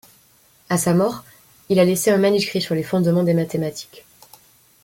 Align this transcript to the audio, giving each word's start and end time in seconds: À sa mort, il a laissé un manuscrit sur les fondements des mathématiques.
À 0.69 0.79
sa 0.79 0.95
mort, 0.95 1.23
il 1.69 1.77
a 1.79 1.85
laissé 1.85 2.09
un 2.09 2.17
manuscrit 2.17 2.59
sur 2.59 2.73
les 2.73 2.81
fondements 2.81 3.21
des 3.21 3.35
mathématiques. 3.35 4.03